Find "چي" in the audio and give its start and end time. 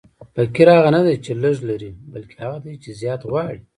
1.25-1.31, 2.83-2.89